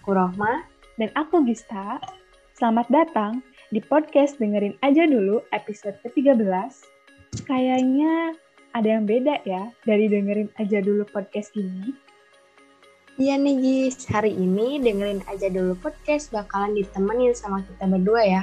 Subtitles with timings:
[0.00, 0.64] Aku Rohma.
[0.96, 2.00] Dan aku Gista.
[2.56, 6.72] Selamat datang di podcast Dengerin Aja Dulu episode ke-13.
[7.44, 8.32] Kayaknya
[8.72, 11.92] ada yang beda ya dari Dengerin Aja Dulu podcast ini.
[13.20, 18.42] Iya nih Gis, hari ini Dengerin Aja Dulu podcast bakalan ditemenin sama kita berdua ya.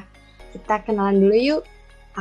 [0.53, 1.63] Kita kenalan dulu yuk.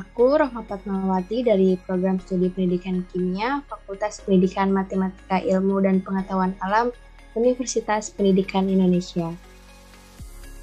[0.00, 6.88] Aku Rohma Fatmawati dari Program Studi Pendidikan Kimia, Fakultas Pendidikan Matematika Ilmu dan Pengetahuan Alam,
[7.36, 9.30] Universitas Pendidikan Indonesia.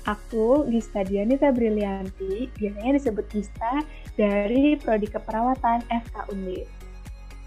[0.03, 3.85] Aku Gista Dianita Brilianti, biasanya disebut Gista
[4.19, 6.27] dari Prodi Keperawatan FK.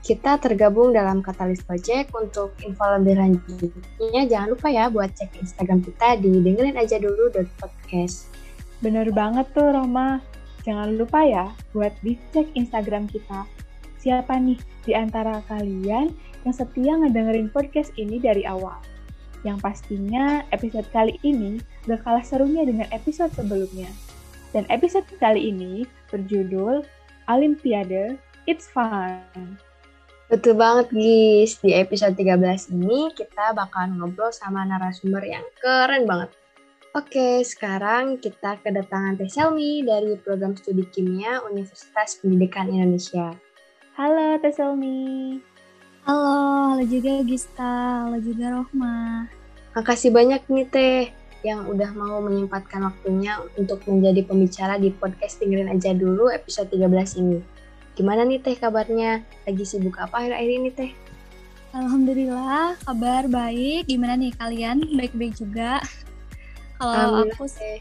[0.01, 4.23] Kita tergabung dalam Katalis Project untuk info lebih lanjutnya.
[4.25, 8.31] Jangan lupa ya buat cek Instagram kita di dengerin aja dulu podcast.
[8.81, 10.23] Bener banget tuh Roma.
[10.63, 13.45] Jangan lupa ya buat dicek Instagram kita.
[13.99, 16.15] Siapa nih di antara kalian
[16.47, 18.79] yang setia ngedengerin podcast ini dari awal?
[19.47, 23.87] Yang pastinya episode kali ini gak kalah serunya dengan episode sebelumnya.
[24.51, 26.83] Dan episode kali ini berjudul
[27.31, 28.19] Olimpiade
[28.51, 29.23] It's Fun.
[30.27, 36.35] Betul banget guys, di episode 13 ini kita bakal ngobrol sama narasumber yang keren banget.
[36.99, 43.39] Oke, sekarang kita kedatangan Teh Selmi dari Program Studi Kimia Universitas Pendidikan Indonesia.
[43.95, 45.39] Halo Teh Selmi.
[46.09, 49.29] Halo, halo juga Gista, halo juga Rohma.
[49.77, 51.05] Makasih banyak nih Teh
[51.45, 57.21] yang udah mau menyempatkan waktunya untuk menjadi pembicara di podcast Dengerin Aja Dulu episode 13
[57.21, 57.45] ini.
[57.93, 59.21] Gimana nih Teh kabarnya?
[59.45, 60.93] Lagi sibuk apa akhir-akhir ini Teh?
[61.77, 63.85] Alhamdulillah, kabar baik.
[63.85, 64.81] Gimana nih kalian?
[64.97, 65.85] Baik-baik juga.
[66.81, 67.77] Kalau aku sih,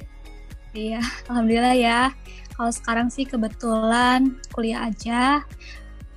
[0.76, 1.00] iya,
[1.32, 2.00] alhamdulillah ya.
[2.60, 5.48] Kalau sekarang sih kebetulan kuliah aja.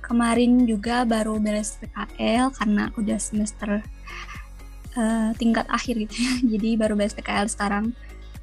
[0.03, 3.79] Kemarin juga baru beres PKL karena udah semester
[4.95, 6.33] uh, tingkat akhir gitu ya.
[6.57, 7.93] Jadi baru beres PKL sekarang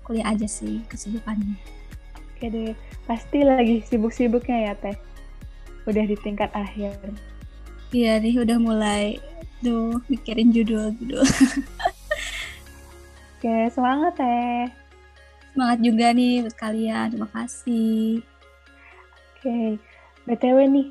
[0.07, 1.59] kuliah aja sih kesibukannya.
[2.37, 2.73] Oke deh,
[3.09, 4.97] pasti lagi sibuk-sibuknya ya Teh.
[5.89, 6.95] Udah di tingkat akhir.
[7.95, 9.17] Iya nih udah mulai
[9.65, 11.23] tuh mikirin judul-judul.
[13.37, 14.67] Oke, semangat teh.
[15.55, 17.15] Semangat juga nih buat kalian.
[17.15, 18.25] Terima kasih.
[19.37, 19.79] Oke,
[20.27, 20.87] BTW nih,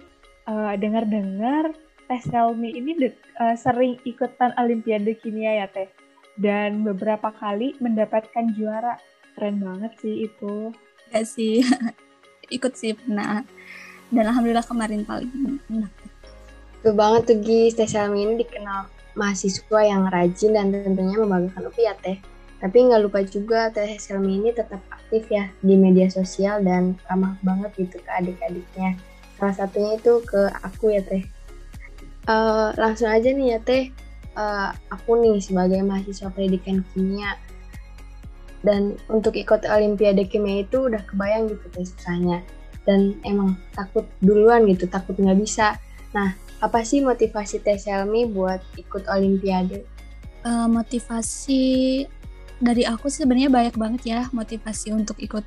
[0.48, 2.94] uh, dengar-dengar Teh Selmi ini
[3.42, 5.90] uh, sering ikutan Olimpiade Kimia ya Teh.
[6.38, 9.02] Dan beberapa kali mendapatkan juara.
[9.34, 10.72] Keren banget sih itu.
[11.12, 11.66] Ya sih,
[12.56, 13.42] ikut sih pernah.
[14.14, 15.92] Dan Alhamdulillah kemarin paling enak.
[16.86, 18.86] Tuh banget tuh Gis, Teh Selmi ini dikenal
[19.18, 22.18] mahasiswa yang rajin dan tentunya membanggakan UPI ya Teh.
[22.62, 27.34] Tapi nggak lupa juga Teh Selmi ini tetap aktif ya di media sosial dan ramah
[27.42, 28.94] banget gitu ke adik-adiknya.
[29.36, 31.26] Salah satunya itu ke aku ya Teh.
[32.26, 33.84] Uh, langsung aja nih ya Teh,
[34.34, 37.38] uh, aku nih sebagai mahasiswa pendidikan kimia
[38.66, 42.42] dan untuk ikut Olimpiade Kimia itu udah kebayang gitu Teh susahnya
[42.90, 45.78] dan emang takut duluan gitu, takut nggak bisa.
[46.18, 49.86] Nah, apa sih motivasi Teh Selmi buat ikut Olimpiade?
[50.42, 52.06] Uh, motivasi
[52.58, 55.46] dari aku sebenarnya banyak banget ya motivasi untuk ikut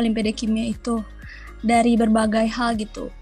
[0.00, 1.04] Olimpiade Kimia itu
[1.60, 3.12] dari berbagai hal gitu.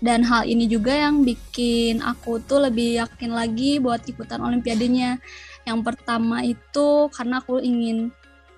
[0.00, 5.20] Dan hal ini juga yang bikin aku tuh lebih yakin lagi buat ikutan Olimpiadenya.
[5.68, 8.08] Yang pertama itu karena aku ingin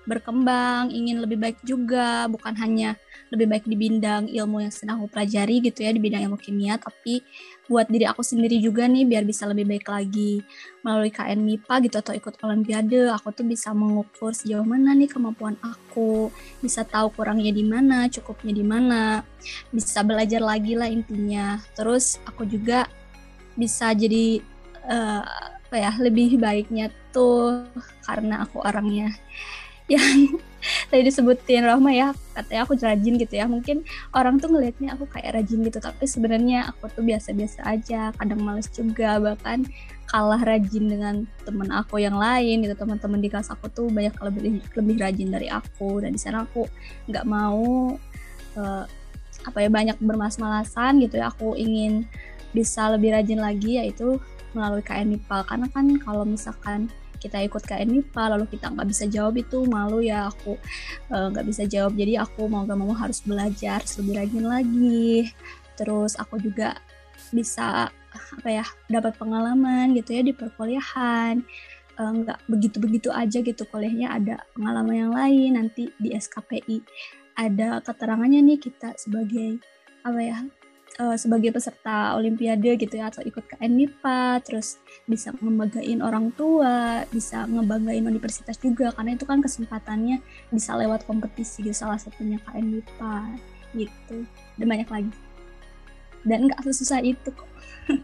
[0.03, 2.95] berkembang, ingin lebih baik juga, bukan hanya
[3.31, 6.75] lebih baik di bidang ilmu yang sedang aku pelajari gitu ya, di bidang ilmu kimia,
[6.75, 7.23] tapi
[7.71, 10.43] buat diri aku sendiri juga nih biar bisa lebih baik lagi
[10.83, 13.07] melalui KN MIPA gitu atau ikut olimpiade.
[13.15, 16.27] Aku tuh bisa mengukur sejauh mana nih kemampuan aku
[16.59, 19.23] bisa tahu kurangnya di mana cukupnya di mana
[19.71, 21.55] bisa belajar lagi lah intinya.
[21.75, 22.91] Terus aku juga
[23.55, 24.43] bisa jadi
[24.89, 25.23] uh,
[25.73, 27.65] apa ya lebih baiknya tuh
[28.05, 29.09] karena aku orangnya
[29.91, 30.39] yang
[30.89, 33.45] tadi disebutin Rahma ya katanya aku rajin gitu ya.
[33.45, 33.83] Mungkin
[34.15, 38.71] orang tuh ngelihatnya aku kayak rajin gitu tapi sebenarnya aku tuh biasa-biasa aja kadang males
[38.71, 39.67] juga bahkan
[40.07, 42.75] kalah rajin dengan temen aku yang lain gitu.
[42.79, 46.67] Teman-teman di kelas aku tuh banyak lebih lebih rajin dari aku dan di sana aku
[47.11, 47.95] nggak mau
[48.55, 48.85] uh,
[49.43, 51.27] apa ya banyak bermas-malasan gitu ya.
[51.33, 52.07] Aku ingin
[52.53, 54.21] bisa lebih rajin lagi yaitu
[54.53, 56.87] melalui KN MIPA karena kan kalau misalkan
[57.23, 60.59] kita ikut KN MIPA lalu kita nggak bisa jawab itu malu ya aku
[61.07, 61.95] eh, nggak uh, bisa jawab.
[61.95, 65.31] Jadi aku mau gak mau harus belajar lebih rajin lagi.
[65.79, 66.75] Terus aku juga
[67.31, 71.39] bisa apa ya dapat pengalaman gitu ya di perkuliahan.
[71.93, 75.55] Eh, nggak uh, begitu-begitu aja gitu kuliahnya ada pengalaman yang lain.
[75.55, 76.83] Nanti di SKPI
[77.39, 79.57] ada keterangannya nih kita sebagai
[80.03, 80.37] apa ya
[81.01, 84.77] uh, sebagai peserta olimpiade gitu ya atau ikut ke MIPA terus
[85.09, 90.21] bisa ngebanggain orang tua bisa ngebanggain universitas juga karena itu kan kesempatannya
[90.53, 93.15] bisa lewat kompetisi gitu salah satunya KN MIPA
[93.77, 94.17] gitu.
[94.57, 95.11] Dan banyak lagi.
[96.23, 97.49] Dan nggak sesusah itu kok.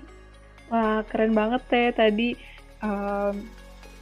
[0.73, 2.37] Wah keren banget teh tadi
[2.83, 3.35] um,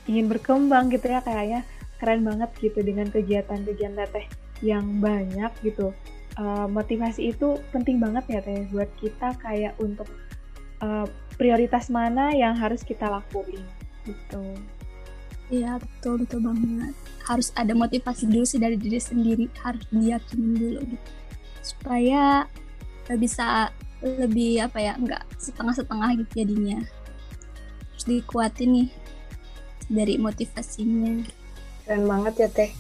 [0.08, 1.64] ingin berkembang gitu ya kayaknya
[2.00, 4.26] keren banget gitu dengan kegiatan-kegiatan teh
[4.66, 5.94] yang banyak gitu
[6.38, 10.08] uh, motivasi itu penting banget ya teh buat kita kayak untuk
[10.82, 11.06] uh,
[11.36, 13.62] prioritas mana yang harus kita lakuin
[14.06, 14.42] gitu.
[15.48, 16.94] Iya betul betul banget.
[17.24, 21.08] Harus ada motivasi dulu sih dari diri sendiri harus diyakinin dulu gitu.
[21.64, 22.48] Supaya
[23.16, 23.72] bisa
[24.04, 26.80] lebih apa ya nggak setengah-setengah gitu jadinya.
[27.96, 28.90] Harus dikuatin nih
[29.88, 31.24] dari motivasinya.
[31.88, 32.72] Keren banget ya teh.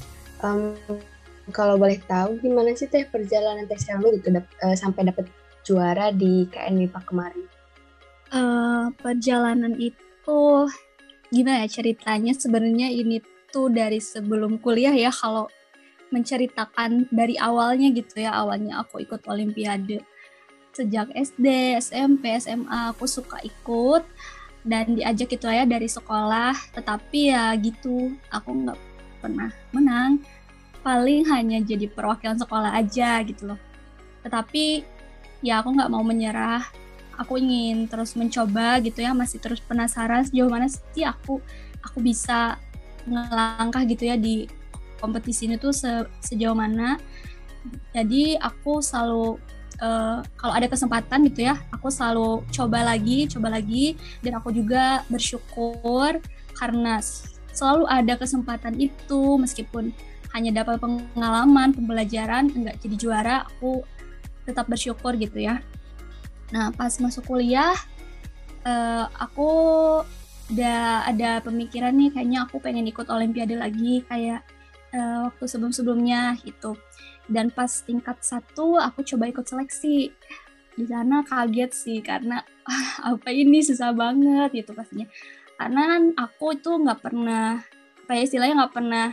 [0.43, 0.75] Um,
[1.55, 5.25] kalau boleh tahu gimana sih teh perjalanan teh Selmi gitu dap, uh, sampai dapat
[5.63, 7.45] juara di KN MIPA kemarin?
[8.27, 10.67] Uh, perjalanan itu
[11.31, 12.35] gimana ya ceritanya?
[12.35, 15.47] Sebenarnya ini tuh dari sebelum kuliah ya kalau
[16.11, 18.35] menceritakan dari awalnya gitu ya.
[18.35, 20.03] Awalnya aku ikut olimpiade
[20.75, 24.03] sejak SD, SMP, SMA aku suka ikut
[24.67, 26.55] dan diajak itu ya dari sekolah.
[26.75, 28.79] Tetapi ya gitu aku nggak
[29.23, 30.19] pernah menang
[30.87, 33.59] paling hanya jadi perwakilan sekolah aja gitu loh.
[34.23, 34.87] Tetapi
[35.43, 36.63] ya aku nggak mau menyerah.
[37.19, 41.43] Aku ingin terus mencoba gitu ya masih terus penasaran sejauh mana sih aku
[41.83, 42.55] aku bisa
[43.03, 44.47] ngelangkah gitu ya di
[45.03, 46.95] kompetisi ini tuh se sejauh mana.
[47.91, 49.35] Jadi aku selalu
[49.83, 53.99] uh, kalau ada kesempatan gitu ya aku selalu coba lagi coba lagi.
[54.23, 56.23] Dan aku juga bersyukur
[56.55, 57.03] karena
[57.51, 59.89] selalu ada kesempatan itu meskipun
[60.37, 63.81] hanya dapat pengalaman pembelajaran enggak jadi juara aku
[64.45, 65.59] tetap bersyukur gitu ya.
[66.53, 67.73] Nah pas masuk kuliah
[68.63, 69.49] uh, aku
[70.47, 74.45] udah ada pemikiran nih kayaknya aku pengen ikut olimpiade lagi kayak
[74.95, 76.77] uh, waktu sebelum-sebelumnya gitu.
[77.27, 80.15] Dan pas tingkat satu aku coba ikut seleksi.
[80.77, 82.39] Di sana kaget sih karena
[83.11, 83.59] apa ini?
[83.59, 85.09] Susah banget gitu pastinya.
[85.57, 87.59] Karena aku itu nggak pernah
[88.07, 89.07] kayak istilahnya nggak pernah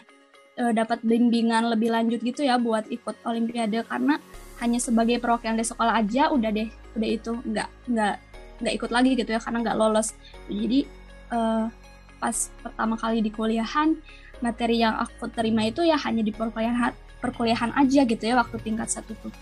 [0.59, 3.83] uh, dapat bimbingan lebih lanjut gitu ya buat ikut olimpiade.
[3.87, 4.19] Karena
[4.63, 8.15] hanya sebagai perwakilan dari sekolah aja udah deh udah itu nggak nggak
[8.63, 10.15] nggak ikut lagi gitu ya karena nggak lolos.
[10.47, 10.87] Jadi
[11.35, 11.67] uh,
[12.23, 13.99] pas pertama kali di kuliahan
[14.41, 18.89] materi yang aku terima itu ya hanya di perkuliahan perkuliahan aja gitu ya waktu tingkat
[18.91, 19.35] satu tuh.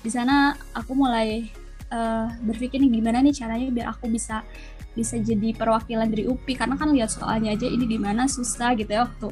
[0.00, 1.52] Di sana aku mulai
[1.92, 4.42] uh, berpikir nih gimana nih caranya biar aku bisa
[4.90, 8.90] bisa jadi perwakilan dari UPI karena kan lihat soalnya aja ini di mana susah gitu
[8.90, 9.30] ya waktu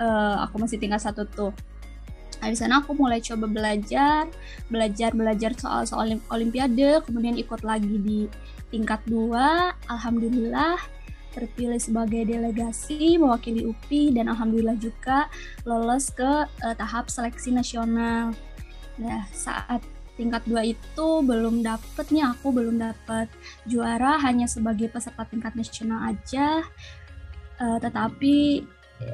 [0.00, 1.52] uh, aku masih tinggal satu tuh
[2.38, 4.30] Nah, di sana aku mulai coba belajar,
[4.70, 8.20] belajar belajar soal soal olimpiade, kemudian ikut lagi di
[8.70, 9.74] tingkat dua.
[9.90, 10.78] Alhamdulillah
[11.34, 15.30] terpilih sebagai delegasi mewakili UPI dan alhamdulillah juga
[15.62, 18.34] lolos ke uh, tahap seleksi nasional.
[18.98, 19.82] Nah, saat
[20.18, 23.30] tingkat dua itu belum dapet nih aku belum dapet
[23.70, 26.62] juara hanya sebagai peserta tingkat nasional aja.
[27.58, 28.62] Uh, tetapi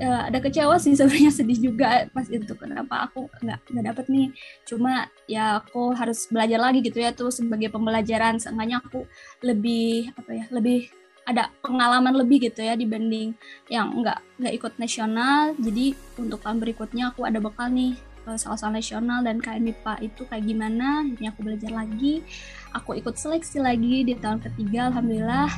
[0.01, 4.29] ya, ada kecewa sih sebenarnya sedih juga pas itu kenapa aku nggak nggak dapet nih.
[4.69, 9.05] Cuma ya aku harus belajar lagi gitu ya tuh sebagai pembelajaran seenggaknya aku
[9.45, 10.89] lebih apa ya lebih
[11.25, 13.33] ada pengalaman lebih gitu ya dibanding
[13.73, 15.57] yang nggak nggak ikut nasional.
[15.57, 21.05] Jadi untuk tahun berikutnya aku ada bekal nih soal-soal nasional dan KMIPA itu kayak gimana
[21.05, 22.25] ini aku belajar lagi.
[22.73, 25.53] Aku ikut seleksi lagi di tahun ketiga alhamdulillah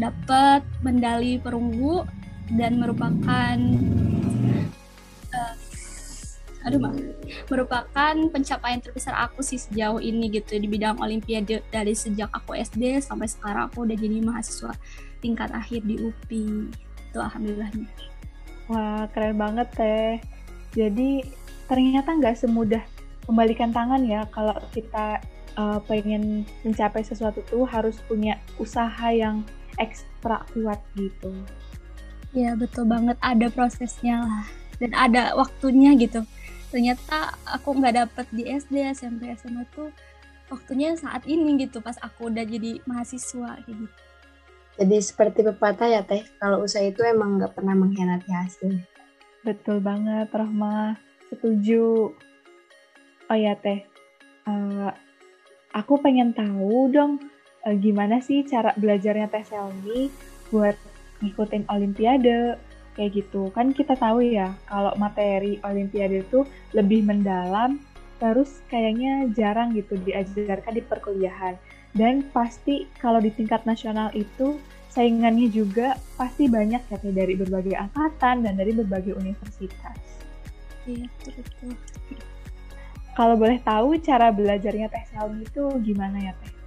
[0.00, 2.04] dapat medali perunggu
[2.54, 3.56] dan merupakan
[5.30, 5.54] uh,
[6.66, 6.92] aduh mak
[7.48, 13.00] merupakan pencapaian terbesar aku sih sejauh ini gitu di bidang olimpiade dari sejak aku SD
[13.00, 14.74] sampai sekarang aku udah jadi mahasiswa
[15.24, 16.68] tingkat akhir di UPI
[17.10, 17.88] itu alhamdulillahnya.
[18.70, 20.22] Wah keren banget teh.
[20.70, 21.26] Jadi
[21.66, 22.82] ternyata nggak semudah
[23.26, 25.18] kembalikan tangan ya kalau kita
[25.58, 29.42] uh, pengen mencapai sesuatu tuh harus punya usaha yang
[29.78, 31.30] ekstra kuat gitu
[32.30, 34.46] Ya betul banget ada prosesnya lah
[34.78, 36.22] dan ada waktunya gitu.
[36.70, 39.90] Ternyata aku nggak dapet di SD, SMP, SMA tuh
[40.50, 43.84] waktunya saat ini gitu pas aku udah jadi mahasiswa gitu.
[44.78, 48.80] Jadi seperti pepatah ya teh, kalau usaha itu emang nggak pernah mengkhianati hasil.
[49.44, 50.96] Betul banget, Rahma.
[51.28, 52.14] Setuju.
[53.30, 53.84] Oh ya teh,
[54.46, 54.90] uh,
[55.74, 57.22] aku pengen tahu dong
[57.66, 60.10] uh, gimana sih cara belajarnya Teh Selmi
[60.50, 60.74] buat
[61.20, 62.56] ngikutin olimpiade
[62.98, 67.80] kayak gitu kan kita tahu ya kalau materi olimpiade itu lebih mendalam
[68.20, 71.56] terus kayaknya jarang gitu diajarkan di perkuliahan.
[71.90, 74.60] Dan pasti kalau di tingkat nasional itu
[74.92, 79.96] saingannya juga pasti banyak ya dari berbagai angkatan dan dari berbagai universitas.
[80.86, 81.74] Iya, betul.
[83.18, 86.59] Kalau boleh tahu cara belajarnya Teh Selmi itu gimana ya Teh?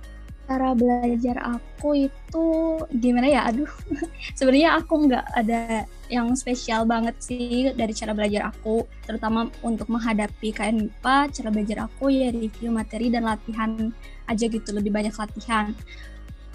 [0.53, 2.45] Cara belajar aku itu
[2.93, 3.49] gimana ya?
[3.49, 3.69] Aduh
[4.37, 10.53] sebenarnya aku nggak ada yang spesial banget sih dari cara belajar aku terutama untuk menghadapi
[10.53, 13.89] KN MIPA cara belajar aku ya review materi dan latihan
[14.29, 15.73] aja gitu lebih banyak latihan.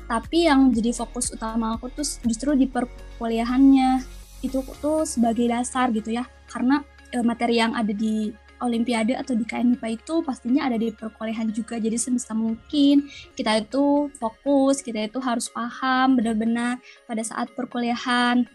[0.06, 4.16] Tapi yang jadi fokus utama aku tuh justru di perkuliahannya.
[4.40, 8.30] Itu tuh sebagai dasar gitu ya karena e, materi yang ada di
[8.62, 11.78] Olimpiade atau di KNIPA itu pastinya ada di perkuliahan juga.
[11.78, 13.06] Jadi sebisa mungkin
[13.38, 18.46] kita itu fokus, kita itu harus paham benar-benar pada saat perkuliahan.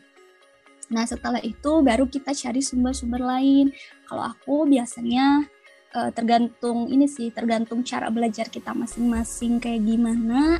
[0.91, 3.72] Nah setelah itu baru kita cari sumber-sumber lain.
[4.05, 5.48] Kalau aku biasanya
[5.95, 10.60] uh, tergantung ini sih, tergantung cara belajar kita masing-masing kayak gimana.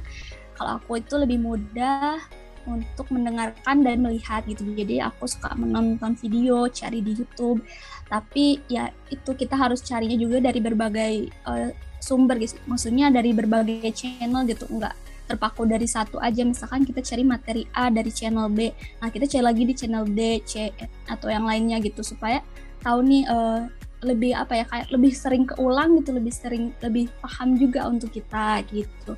[0.54, 2.22] Kalau aku itu lebih mudah
[2.66, 4.64] untuk mendengarkan dan melihat gitu.
[4.72, 7.60] Jadi aku suka menonton video, cari di YouTube.
[8.08, 11.14] Tapi ya itu kita harus carinya juga dari berbagai
[11.48, 12.60] uh, sumber gitu.
[12.70, 14.70] Maksudnya dari berbagai channel gitu.
[14.72, 16.44] Enggak terpaku dari satu aja.
[16.44, 18.70] Misalkan kita cari materi A dari channel B.
[19.00, 20.70] Nah kita cari lagi di channel D C
[21.08, 22.04] atau yang lainnya gitu.
[22.04, 22.44] Supaya
[22.84, 23.66] tahu nih uh,
[24.04, 26.12] lebih apa ya kayak lebih sering keulang gitu.
[26.12, 29.16] Lebih sering lebih paham juga untuk kita gitu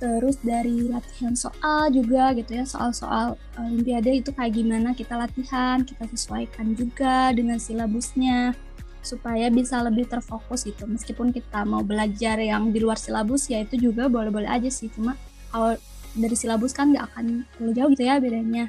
[0.00, 6.08] terus dari latihan soal juga gitu ya soal-soal olimpiade itu kayak gimana kita latihan kita
[6.08, 8.56] sesuaikan juga dengan silabusnya
[9.00, 10.84] supaya bisa lebih terfokus gitu.
[10.84, 14.92] Meskipun kita mau belajar yang di luar silabus ya itu juga boleh-boleh aja sih.
[14.92, 15.16] Cuma
[15.50, 15.76] kalau
[16.16, 18.64] dari silabus kan nggak akan terlalu jauh gitu ya bedanya.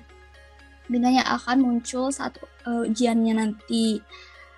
[0.87, 3.99] Bedanya akan muncul saat uh, ujiannya nanti.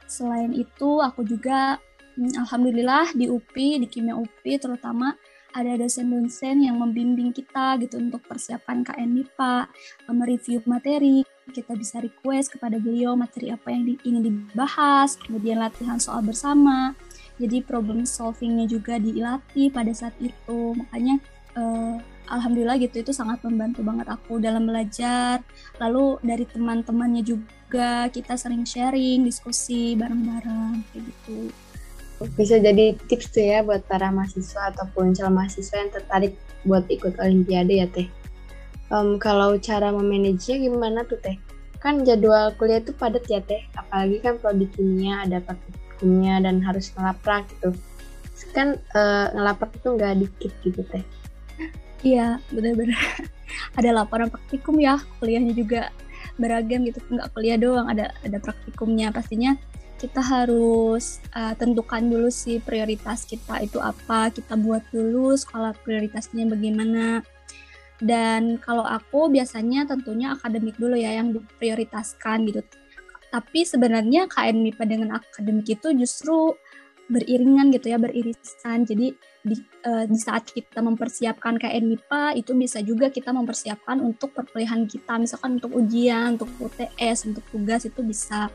[0.06, 1.82] Selain itu aku juga
[2.18, 5.18] hmm, alhamdulillah di UPI di kimia UPI terutama
[5.53, 9.55] ada dosen-dosen yang membimbing kita gitu untuk persiapan KN MIPA,
[10.10, 11.22] mereview materi,
[11.53, 16.98] kita bisa request kepada beliau materi apa yang di, ingin dibahas, kemudian latihan soal bersama.
[17.38, 20.77] Jadi problem solvingnya juga dilatih pada saat itu.
[20.77, 21.17] Makanya
[21.57, 21.98] uh,
[22.29, 25.41] alhamdulillah gitu itu sangat membantu banget aku dalam belajar.
[25.81, 31.51] Lalu dari teman-temannya juga kita sering sharing, diskusi bareng-bareng kayak gitu
[32.36, 37.20] bisa jadi tips tuh ya buat para mahasiswa ataupun calon mahasiswa yang tertarik buat ikut
[37.20, 38.08] olimpiade ya teh.
[38.94, 41.36] Um, kalau cara memanagenya gimana tuh teh?
[41.84, 46.92] Kan jadwal kuliah itu padat ya teh, apalagi kan prodi kimia ada praktikumnya dan harus
[46.96, 47.75] ngelaprak gitu.
[48.56, 51.03] Kan uh, ngelaprak itu nggak dikit gitu teh.
[52.03, 53.00] Iya, benar-benar.
[53.80, 55.92] ada laporan praktikum ya, kuliahnya juga
[56.36, 59.56] beragam gitu, nggak kuliah doang, ada ada praktikumnya pastinya
[59.98, 66.48] kita harus uh, tentukan dulu sih prioritas kita itu apa kita buat dulu skala prioritasnya
[66.50, 67.24] bagaimana.
[68.04, 72.60] Dan kalau aku biasanya tentunya akademik dulu ya yang diprioritaskan gitu.
[73.32, 76.54] Tapi sebenarnya KN MIPA dengan akademik itu justru
[77.08, 78.84] beriringan gitu ya beririsan.
[78.84, 79.56] Jadi di,
[79.88, 85.16] uh, di saat kita mempersiapkan KN MIPA itu bisa juga kita mempersiapkan untuk perkuliahan kita.
[85.20, 88.52] Misalkan untuk ujian untuk UTS untuk tugas itu bisa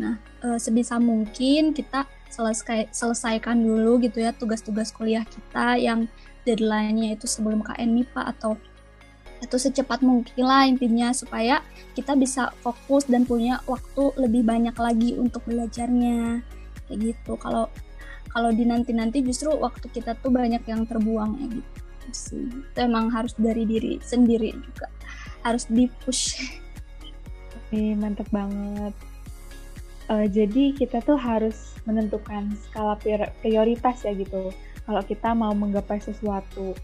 [0.00, 6.08] Nah, e, sebisa mungkin kita selesai selesaikan dulu gitu ya tugas-tugas kuliah kita yang
[6.48, 8.56] deadline-nya itu sebelum KN MIPA atau
[9.42, 11.60] atau secepat mungkin lah intinya supaya
[11.98, 16.40] kita bisa fokus dan punya waktu lebih banyak lagi untuk belajarnya.
[16.88, 17.34] Kayak gitu.
[17.36, 17.68] Kalau
[18.32, 21.70] kalau di nanti nanti justru waktu kita tuh banyak yang terbuang ya gitu
[22.12, 24.88] itu emang harus dari diri sendiri juga.
[25.42, 26.38] Harus di push
[27.72, 28.92] Oke, mantep banget
[30.10, 32.98] uh, jadi kita tuh harus menentukan skala
[33.42, 34.50] prioritas ya gitu.
[34.82, 36.74] Kalau kita mau menggapai sesuatu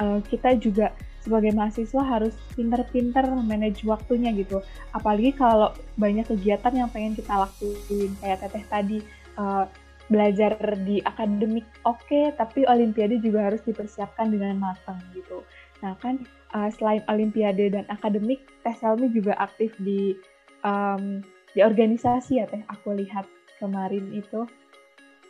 [0.00, 0.92] uh, kita juga
[1.24, 4.62] sebagai mahasiswa harus pinter-pinter manage waktunya gitu.
[4.94, 8.98] Apalagi kalau banyak kegiatan yang pengen kita lakuin kayak teteh tadi
[9.34, 9.66] uh,
[10.06, 10.54] belajar
[10.86, 15.42] di akademik oke okay, tapi olimpiade juga harus dipersiapkan dengan matang gitu.
[15.82, 16.22] Nah kan
[16.54, 20.14] uh, selain olimpiade dan akademik teh Selmi juga aktif di
[20.62, 23.24] um, di organisasi ya teh aku lihat
[23.56, 24.44] kemarin itu.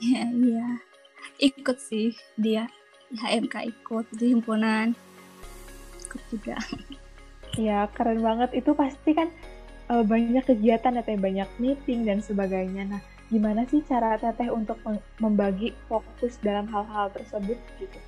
[0.02, 0.68] Iya iya.
[1.38, 2.66] Ikut sih dia.
[3.14, 4.90] HMK ikut di himpunan.
[6.02, 6.58] Ikut juga.
[7.54, 8.58] Ya keren banget.
[8.58, 9.30] Itu pasti kan
[9.86, 12.90] uh, banyak kegiatan ya teh banyak meeting dan sebagainya.
[12.90, 14.82] Nah gimana sih cara teteh untuk
[15.22, 17.98] membagi fokus dalam hal-hal tersebut gitu?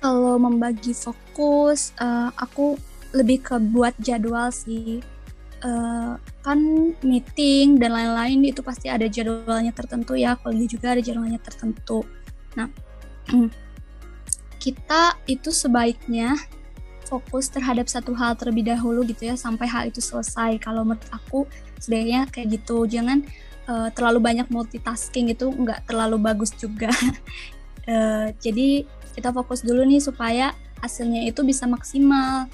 [0.00, 2.80] Kalau membagi fokus uh, aku
[3.12, 5.04] lebih ke buat jadwal sih
[5.64, 6.14] uh,
[6.44, 6.58] kan
[7.04, 10.36] meeting dan lain-lain itu pasti ada jadwalnya tertentu ya.
[10.36, 12.04] Kuliah juga ada jadwalnya tertentu.
[12.56, 12.68] Nah
[14.62, 16.36] kita itu sebaiknya
[17.08, 20.60] fokus terhadap satu hal terlebih dahulu gitu ya sampai hal itu selesai.
[20.62, 21.48] Kalau menurut aku
[21.82, 22.86] sebaiknya kayak gitu.
[22.86, 23.26] Jangan
[23.66, 26.92] uh, terlalu banyak multitasking itu nggak terlalu bagus juga.
[27.88, 28.86] Uh, jadi
[29.16, 32.48] kita fokus dulu nih supaya hasilnya itu bisa maksimal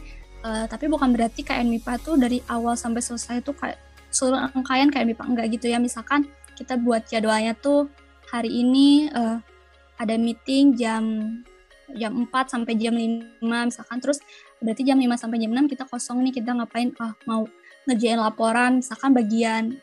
[0.46, 3.78] uh, tapi bukan berarti kayak MIPA tuh dari awal sampai selesai tuh kayak
[4.14, 5.78] seluruh rangkaian kayak MIPA enggak gitu ya.
[5.82, 7.90] Misalkan kita buat jadwalnya tuh
[8.30, 9.42] hari ini uh,
[9.98, 11.04] ada meeting jam
[11.94, 13.98] jam 4 sampai jam 5 misalkan.
[13.98, 14.22] Terus
[14.62, 16.94] berarti jam 5 sampai jam 6 kita kosong nih kita ngapain?
[17.02, 17.44] Ah mau
[17.86, 19.76] ngerjain laporan misalkan bagian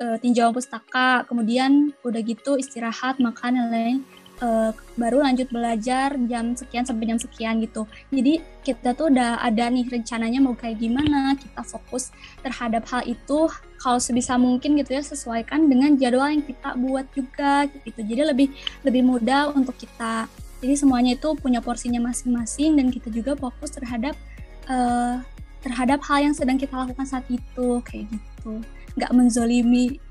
[0.00, 1.24] uh, tinjauan pustaka.
[1.26, 3.98] Kemudian udah gitu istirahat makan dan lain
[4.42, 7.86] uh, baru lanjut belajar jam sekian sampai jam sekian gitu.
[8.10, 12.10] Jadi kita tuh udah ada nih rencananya mau kayak gimana kita fokus
[12.42, 17.66] terhadap hal itu kalau sebisa mungkin gitu ya sesuaikan dengan jadwal yang kita buat juga
[17.70, 18.00] gitu.
[18.02, 18.48] Jadi lebih
[18.82, 20.26] lebih mudah untuk kita.
[20.58, 24.18] Jadi semuanya itu punya porsinya masing-masing dan kita juga fokus terhadap
[24.66, 25.22] uh,
[25.62, 28.62] terhadap hal yang sedang kita lakukan saat itu kayak gitu
[28.98, 30.02] nggak menzolimi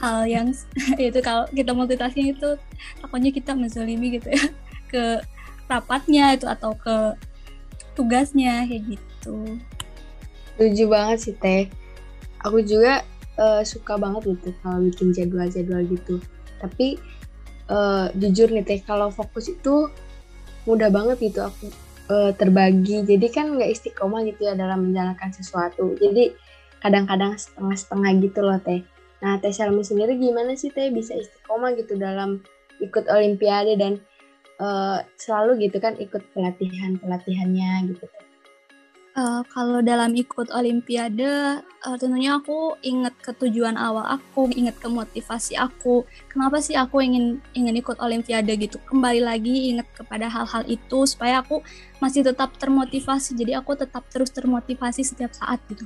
[0.00, 0.50] hal yang
[0.98, 2.56] itu kalau kita multitasking itu
[3.04, 4.44] takutnya kita menzolimi gitu ya
[4.92, 5.04] ke
[5.68, 7.16] rapatnya itu atau ke
[7.92, 9.60] tugasnya kayak gitu.
[10.56, 11.68] Setuju banget sih Teh.
[12.44, 13.04] Aku juga
[13.38, 16.20] uh, suka banget gitu kalau bikin jadwal-jadwal gitu.
[16.60, 16.98] Tapi
[17.72, 19.88] uh, jujur nih teh kalau fokus itu
[20.68, 21.66] mudah banget gitu aku
[22.10, 26.34] uh, terbagi jadi kan nggak istiqomah gitu ya dalam menjalankan sesuatu jadi
[26.82, 28.82] kadang-kadang setengah-setengah gitu loh teh
[29.22, 32.42] nah teh Salmi sendiri gimana sih teh bisa istiqomah gitu dalam
[32.82, 34.02] ikut olimpiade dan
[34.58, 38.10] uh, selalu gitu kan ikut pelatihan pelatihannya gitu
[39.12, 44.88] Uh, kalau dalam ikut olimpiade, uh, tentunya aku ingat ke tujuan awal aku, ingat ke
[44.88, 46.08] motivasi aku.
[46.32, 48.80] Kenapa sih aku ingin ingin ikut olimpiade gitu?
[48.88, 51.60] Kembali lagi ingat kepada hal-hal itu supaya aku
[52.00, 53.36] masih tetap termotivasi.
[53.36, 55.84] Jadi aku tetap terus termotivasi setiap saat gitu.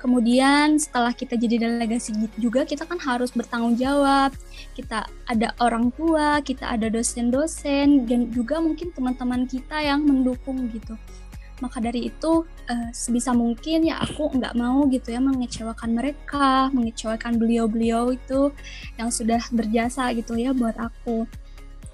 [0.00, 4.32] Kemudian setelah kita jadi delegasi juga kita kan harus bertanggung jawab.
[4.72, 10.96] Kita ada orang tua, kita ada dosen-dosen dan juga mungkin teman-teman kita yang mendukung gitu
[11.60, 17.36] maka dari itu uh, sebisa mungkin ya aku nggak mau gitu ya mengecewakan mereka mengecewakan
[17.36, 18.50] beliau-beliau itu
[18.96, 21.28] yang sudah berjasa gitu ya buat aku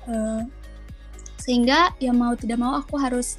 [0.07, 0.43] uh,
[1.43, 3.37] sehingga ya mau tidak mau aku harus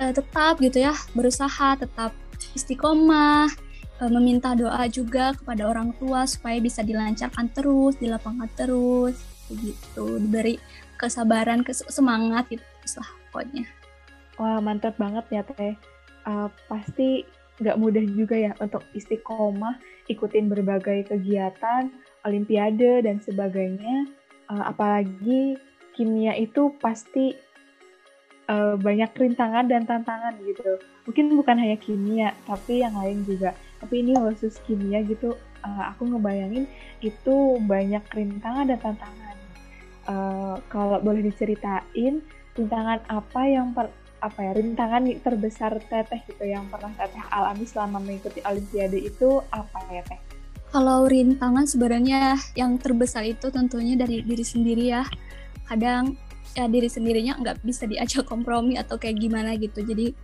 [0.00, 2.16] uh, tetap gitu ya berusaha tetap
[2.56, 3.52] istiqomah
[4.08, 10.56] meminta doa juga kepada orang tua supaya bisa dilancarkan terus dilapangkan terus begitu diberi
[10.96, 11.60] kesabaran
[11.90, 12.64] semangat gitu
[12.96, 13.68] lah pokoknya
[14.40, 15.76] Wah mantap banget ya Teh.
[16.24, 17.28] Uh, pasti
[17.60, 19.76] nggak mudah juga ya untuk istiqomah
[20.08, 21.92] ikutin berbagai kegiatan,
[22.24, 24.08] olimpiade dan sebagainya.
[24.48, 25.60] Uh, apalagi
[25.92, 27.36] kimia itu pasti
[28.50, 30.74] banyak rintangan dan tantangan gitu.
[31.06, 33.54] Mungkin bukan hanya kimia, tapi yang lain juga.
[33.80, 36.68] Tapi ini khusus kimia gitu, uh, aku ngebayangin
[37.00, 39.36] itu banyak rintangan dan tantangan.
[40.04, 42.20] Uh, kalau boleh diceritain,
[42.56, 43.88] rintangan apa yang per
[44.20, 49.80] apa ya rintangan terbesar teteh gitu yang pernah teteh alami selama mengikuti olimpiade itu apa
[49.88, 50.20] ya teh?
[50.70, 55.02] Kalau rintangan sebenarnya yang terbesar itu tentunya dari diri sendiri ya.
[55.66, 56.14] Kadang
[56.54, 59.82] ya diri sendirinya nggak bisa diajak kompromi atau kayak gimana gitu.
[59.82, 60.14] Jadi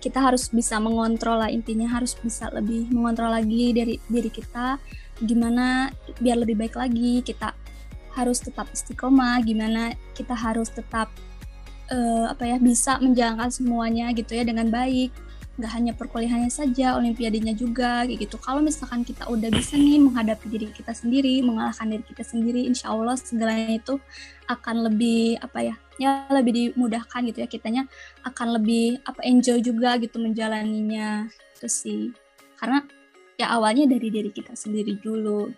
[0.00, 4.76] kita harus bisa mengontrol lah intinya harus bisa lebih mengontrol lagi dari diri kita.
[5.20, 5.88] Gimana
[6.20, 7.56] biar lebih baik lagi kita
[8.16, 11.12] harus tetap istiqomah gimana kita harus tetap
[11.92, 15.12] uh, apa ya bisa menjalankan semuanya gitu ya dengan baik
[15.56, 18.36] nggak hanya perkuliahannya saja olimpiadenya juga kayak gitu.
[18.36, 22.92] Kalau misalkan kita udah bisa nih menghadapi diri kita sendiri mengalahkan diri kita sendiri insya
[22.92, 23.96] Allah segalanya itu
[24.52, 27.48] akan lebih apa ya ya lebih dimudahkan gitu ya.
[27.48, 27.82] Kitanya
[28.28, 31.24] akan lebih apa enjoy juga gitu menjalaninya.
[31.56, 32.12] Itu sih.
[32.60, 32.84] Karena
[33.40, 35.48] ya awalnya dari diri kita sendiri dulu.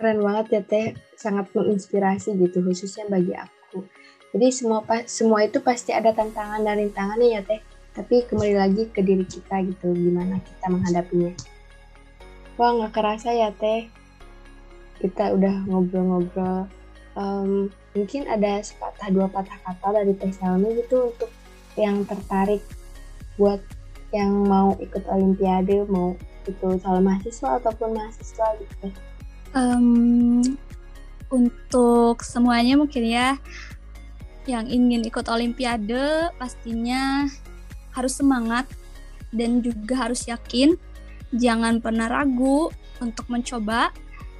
[0.00, 0.86] Keren banget ya teh.
[1.20, 3.84] Sangat menginspirasi gitu khususnya bagi aku.
[4.32, 7.60] Jadi semua semua itu pasti ada tantangan dan rintangannya ya teh.
[7.92, 11.32] Tapi kembali lagi ke diri kita gitu, gimana kita menghadapinya.
[12.56, 13.88] Wah nggak kerasa ya teh,
[15.00, 16.68] kita udah ngobrol-ngobrol.
[17.12, 21.28] Um, mungkin ada sepatah dua patah kata dari Teh Salmi gitu untuk
[21.76, 22.64] yang tertarik
[23.36, 23.60] buat
[24.12, 26.16] yang mau ikut olimpiade, mau
[26.48, 28.88] itu calon mahasiswa ataupun mahasiswa gitu.
[29.52, 30.40] Um,
[31.32, 33.36] untuk semuanya mungkin ya
[34.48, 37.28] yang ingin ikut olimpiade pastinya
[37.92, 38.68] harus semangat
[39.32, 40.76] dan juga harus yakin.
[41.32, 42.68] Jangan pernah ragu
[43.00, 43.88] untuk mencoba,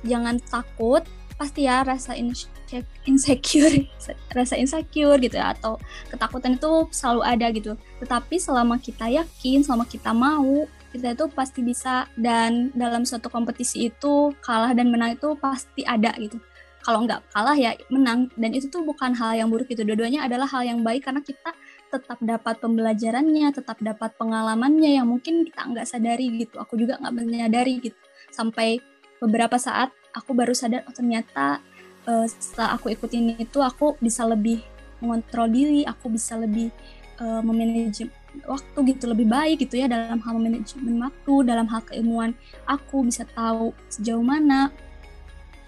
[0.04, 1.00] jangan takut,
[1.42, 3.88] pasti ya rasa insecure,
[4.36, 5.80] rasa insecure gitu ya atau
[6.12, 7.72] ketakutan itu selalu ada gitu.
[7.98, 12.06] Tetapi selama kita yakin, selama kita mau, kita itu pasti bisa.
[12.14, 16.38] Dan dalam suatu kompetisi itu kalah dan menang itu pasti ada gitu.
[16.82, 18.28] Kalau nggak kalah ya menang.
[18.36, 21.50] Dan itu tuh bukan hal yang buruk itu dua-duanya adalah hal yang baik karena kita
[21.92, 26.56] tetap dapat pembelajarannya tetap dapat pengalamannya yang mungkin kita nggak sadari gitu.
[26.56, 27.98] Aku juga nggak menyadari gitu.
[28.32, 28.80] Sampai
[29.20, 31.60] beberapa saat aku baru sadar oh ternyata
[32.08, 34.64] uh, setelah aku ikutin itu aku bisa lebih
[35.04, 36.72] mengontrol diri aku bisa lebih
[37.20, 38.08] uh, memanage
[38.48, 42.32] waktu gitu lebih baik gitu ya dalam hal manajemen waktu dalam hal keilmuan
[42.64, 44.72] aku bisa tahu sejauh mana.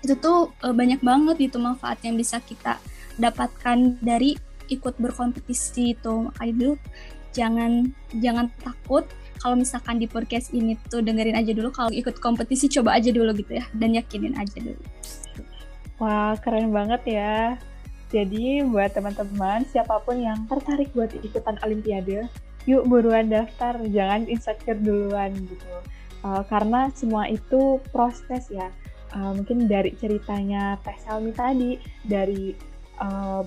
[0.00, 2.80] Itu tuh uh, banyak banget gitu manfaat yang bisa kita
[3.20, 4.34] dapatkan dari
[4.74, 6.74] ikut berkompetisi itu makanya dulu
[7.34, 7.72] jangan
[8.22, 9.04] jangan takut
[9.42, 13.34] kalau misalkan di podcast ini tuh dengerin aja dulu kalau ikut kompetisi coba aja dulu
[13.36, 14.80] gitu ya dan yakinin aja dulu.
[16.00, 17.60] Wah keren banget ya.
[18.08, 22.24] Jadi buat teman-teman siapa pun yang tertarik buat ikutan olimpiade
[22.64, 23.76] yuk buruan daftar.
[23.84, 25.72] Jangan insecure duluan gitu.
[26.24, 28.72] Uh, karena semua itu proses ya.
[29.12, 32.56] Uh, mungkin dari ceritanya Teh Salmi tadi dari
[32.98, 33.44] uh,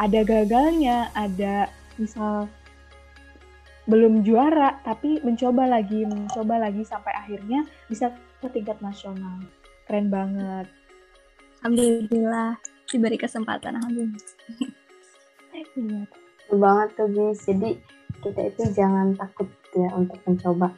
[0.00, 1.68] ada gagalnya ada
[2.00, 2.48] misal
[3.84, 8.08] belum juara tapi mencoba lagi mencoba lagi sampai akhirnya bisa
[8.40, 9.44] ke tingkat nasional.
[9.84, 10.66] Keren banget.
[11.60, 12.56] Alhamdulillah
[12.88, 14.24] diberi kesempatan alhamdulillah.
[15.76, 16.06] Iya
[16.56, 17.78] banget tuh guys jadi
[18.24, 20.72] kita itu jangan takut ya untuk mencoba.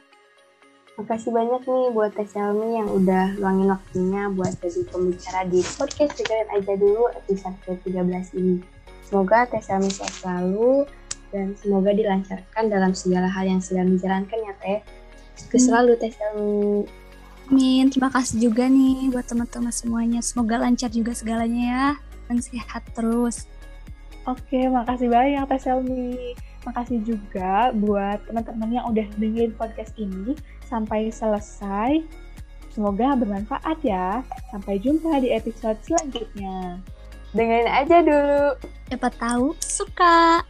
[0.99, 6.13] Makasih banyak nih buat Teh Selmi yang udah luangin waktunya buat jadi pembicara di podcast
[6.19, 8.72] Dengerin Aja Dulu episode ke-13 ini.
[9.13, 10.89] Semoga Teh Selmi sehat selalu
[11.29, 14.81] dan semoga dilancarkan dalam segala hal yang sedang dijalankan ya Teh.
[15.37, 15.67] Sukses hmm.
[15.69, 16.89] selalu Teh Selmi.
[17.53, 17.93] Amin.
[17.93, 20.17] Terima kasih juga nih buat teman-teman semuanya.
[20.25, 21.87] Semoga lancar juga segalanya ya
[22.25, 23.45] dan sehat terus.
[24.25, 26.33] Oke, makasih banyak Teh Selmi.
[26.65, 30.33] Makasih juga buat teman-teman yang udah dengerin podcast ini
[30.65, 32.01] sampai selesai.
[32.73, 34.25] Semoga bermanfaat ya.
[34.49, 36.81] Sampai jumpa di episode selanjutnya.
[37.33, 38.45] Dengerin aja dulu.
[38.87, 40.45] Siapa tahu suka.